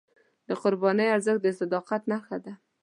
[0.47, 2.53] د قربانۍ ارزښت د صداقت نښه ده.